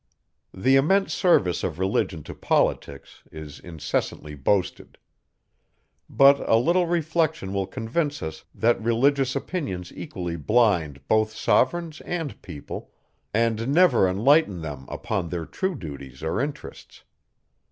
The 0.51 0.77
immense 0.77 1.13
service 1.13 1.63
of 1.63 1.77
religion 1.77 2.23
to 2.23 2.33
politics 2.33 3.21
is 3.31 3.59
incessantly 3.59 4.33
boasted; 4.33 4.97
but, 6.09 6.39
a 6.49 6.55
little 6.55 6.87
reflection 6.87 7.53
will 7.53 7.67
convince 7.67 8.23
us, 8.23 8.43
that 8.55 8.81
religious 8.81 9.35
opinions 9.35 9.93
equally 9.95 10.37
blind 10.37 11.07
both 11.07 11.33
sovereigns 11.35 12.01
and 12.03 12.41
people, 12.41 12.89
and 13.31 13.67
never 13.71 14.07
enlighten 14.09 14.63
them 14.63 14.87
upon 14.89 15.29
their 15.29 15.45
true 15.45 15.75
duties 15.75 16.23
or 16.23 16.39
interests. 16.41 17.03